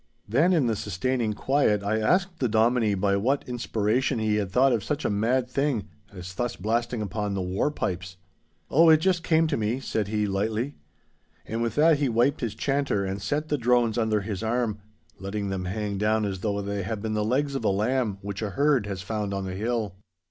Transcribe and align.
Then 0.27 0.51
in 0.51 0.65
the 0.65 0.75
sustaining 0.75 1.33
quiet 1.33 1.83
I 1.83 1.99
asked 1.99 2.39
the 2.39 2.49
Dominie 2.49 2.95
by 2.95 3.17
what 3.17 3.47
inspiration 3.47 4.17
he 4.17 4.37
had 4.37 4.49
thought 4.49 4.71
of 4.73 4.83
such 4.83 5.05
a 5.05 5.11
mad 5.11 5.47
thing 5.47 5.89
as 6.11 6.33
thus 6.33 6.55
blasting 6.55 7.03
upon 7.03 7.35
the 7.35 7.41
war 7.43 7.69
pipes. 7.69 8.17
'Oh 8.71 8.89
it 8.89 8.97
just 8.97 9.21
came 9.23 9.45
to 9.45 9.57
me!' 9.57 9.79
said 9.79 10.07
he, 10.07 10.25
lightly. 10.25 10.73
And 11.45 11.61
with 11.61 11.75
that 11.75 11.99
he 11.99 12.09
wiped 12.09 12.41
his 12.41 12.55
chanter 12.55 13.05
and 13.05 13.21
set 13.21 13.49
the 13.49 13.59
drones 13.59 13.95
under 13.95 14.21
his 14.21 14.41
arm, 14.41 14.79
letting 15.19 15.49
them 15.49 15.65
hang 15.65 15.99
down 15.99 16.25
as 16.25 16.39
though 16.39 16.63
they 16.63 16.81
had 16.81 17.03
been 17.03 17.13
the 17.13 17.23
legs 17.23 17.53
of 17.53 17.63
a 17.63 17.69
lamb 17.69 18.17
which 18.23 18.41
a 18.41 18.49
herd 18.49 18.87
has 18.87 19.03
found 19.03 19.35
on 19.35 19.45
the 19.45 19.53
hill. 19.53 19.93